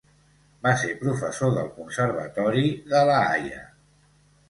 [0.67, 2.67] Va ser professor del Conservatori
[2.97, 3.65] de La Haia.